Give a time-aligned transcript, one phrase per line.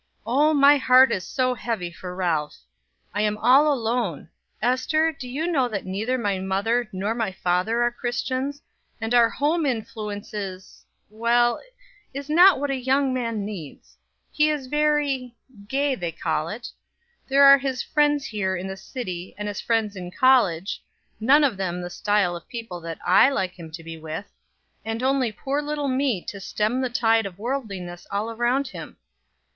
[0.25, 2.55] Oh, my heart is so heavy for Ralph!
[3.13, 4.29] I am all alone.
[4.59, 8.63] Ester, do you know that neither my mother nor my father are Christians,
[8.99, 11.61] and our home influence is; well,
[12.15, 13.95] is not what a young man needs.
[14.31, 15.35] He is very
[15.67, 16.69] gay they call it.
[17.27, 20.81] There are his friends here in the city, and his friends in college,
[21.19, 24.25] none of them the style of people that I like him to be with,
[24.83, 28.97] and only poor little me to stem the tide of worldliness all around him.